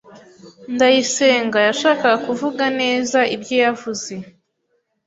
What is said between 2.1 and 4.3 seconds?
kuvuga neza ibyo yavuze.